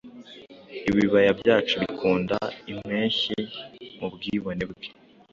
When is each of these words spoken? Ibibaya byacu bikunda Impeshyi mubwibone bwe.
Ibibaya 0.89 1.31
byacu 1.39 1.73
bikunda 1.83 2.37
Impeshyi 2.71 3.37
mubwibone 3.99 4.63
bwe. 4.71 4.87